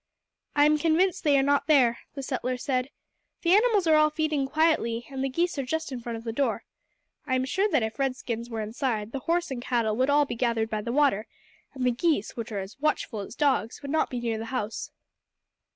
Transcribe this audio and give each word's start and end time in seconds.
"I 0.55 0.65
am 0.65 0.79
convinced 0.79 1.21
that 1.23 1.29
they 1.29 1.37
are 1.37 1.43
not 1.43 1.67
there," 1.67 1.99
the 2.15 2.23
settler 2.23 2.57
said. 2.57 2.89
"The 3.43 3.53
animals 3.53 3.85
are 3.85 3.95
all 3.97 4.09
feeding 4.09 4.47
quietly, 4.47 5.05
and 5.11 5.23
the 5.23 5.29
geese 5.29 5.59
are 5.59 5.63
just 5.63 5.91
in 5.91 6.01
front 6.01 6.17
of 6.17 6.23
the 6.23 6.33
door. 6.33 6.63
I 7.27 7.35
am 7.35 7.45
sure 7.45 7.69
that 7.69 7.83
if 7.83 7.99
red 7.99 8.15
skins 8.15 8.49
were 8.49 8.61
inside, 8.61 9.11
the 9.11 9.19
horse 9.19 9.51
and 9.51 9.61
cattle 9.61 9.95
would 9.97 10.09
all 10.09 10.25
be 10.25 10.33
gathered 10.33 10.71
by 10.71 10.81
the 10.81 10.91
water, 10.91 11.27
and 11.75 11.85
the 11.85 11.91
geese, 11.91 12.35
which 12.35 12.51
are 12.51 12.57
as 12.57 12.79
watchful 12.79 13.19
as 13.19 13.35
dogs, 13.35 13.83
would 13.83 13.91
not 13.91 14.09
be 14.09 14.19
near 14.19 14.39
the 14.39 14.45
house." 14.45 14.89